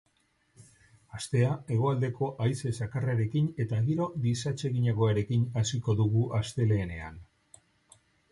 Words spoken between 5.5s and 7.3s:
hasiko dugu astelehenean.